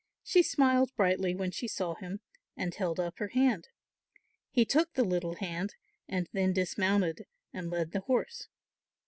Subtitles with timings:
[0.23, 2.21] She smiled brightly when she saw him,
[2.57, 3.67] and held up her hand.
[4.49, 5.75] He took the little hand
[6.07, 8.47] and then dismounted and led the horse.